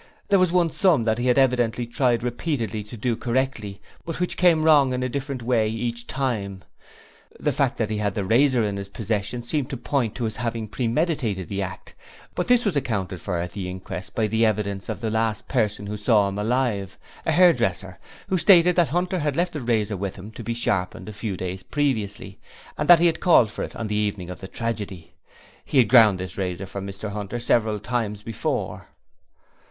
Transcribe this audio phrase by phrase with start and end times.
[0.29, 4.35] There was one sum that he had evidently tried repeatedly to do correctly, but which
[4.35, 6.63] came wrong in a different way every time.
[7.39, 10.37] The fact that he had the razor in his possession seemed to point to his
[10.37, 11.93] having premeditated the act,
[12.33, 15.85] but this was accounted for at the inquest by the evidence of the last person
[15.85, 16.97] who saw him alive,
[17.27, 21.09] a hairdresser, who stated that Hunter had left the razor with him to be sharpened
[21.09, 22.39] a few days previously
[22.75, 25.13] and that he had called for it on the evening of the tragedy.
[25.63, 28.87] He had ground this razor for Mr Hunter several times before.